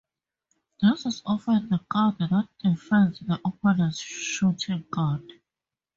This 0.81 1.05
is 1.05 1.21
often 1.27 1.69
the 1.69 1.79
guard 1.87 2.17
that 2.17 2.47
defends 2.63 3.19
the 3.19 3.39
opponents 3.45 4.01
shooting 4.01 4.83
guard. 4.89 5.31